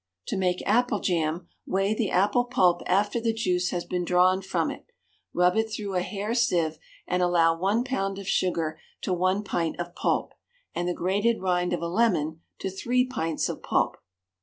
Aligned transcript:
To 0.29 0.35
make 0.35 0.63
apple 0.67 0.99
jam, 0.99 1.47
weigh 1.67 1.93
the 1.93 2.09
apple 2.09 2.45
pulp 2.45 2.81
after 2.87 3.21
the 3.21 3.33
juice 3.35 3.69
has 3.69 3.85
been 3.85 4.03
drawn 4.03 4.41
from 4.41 4.71
it, 4.71 4.87
rub 5.31 5.55
it 5.55 5.69
through 5.71 5.93
a 5.93 6.01
hair 6.01 6.33
sieve, 6.33 6.79
and 7.05 7.21
allow 7.21 7.55
one 7.55 7.83
pound 7.83 8.17
of 8.17 8.27
sugar 8.27 8.79
to 9.01 9.13
one 9.13 9.43
pint 9.43 9.79
of 9.79 9.93
pulp, 9.93 10.33
and 10.73 10.87
the 10.87 10.95
grated 10.95 11.39
rind 11.39 11.71
of 11.71 11.83
a 11.83 11.87
lemon 11.87 12.41
to 12.57 12.71
three 12.71 13.05
pints 13.05 13.47
of 13.47 13.61
pulp. 13.61 13.97